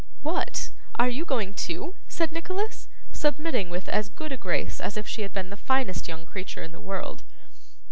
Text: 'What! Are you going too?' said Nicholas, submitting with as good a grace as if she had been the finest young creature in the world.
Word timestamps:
'What! 0.23 0.71
Are 0.95 1.09
you 1.09 1.25
going 1.25 1.53
too?' 1.53 1.93
said 2.07 2.31
Nicholas, 2.31 2.87
submitting 3.11 3.69
with 3.69 3.87
as 3.87 4.09
good 4.09 4.31
a 4.31 4.35
grace 4.37 4.79
as 4.79 4.97
if 4.97 5.07
she 5.07 5.21
had 5.21 5.31
been 5.31 5.51
the 5.51 5.55
finest 5.55 6.07
young 6.07 6.25
creature 6.25 6.63
in 6.63 6.71
the 6.71 6.81
world. 6.81 7.21